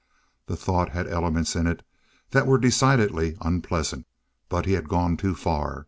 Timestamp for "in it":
1.55-1.85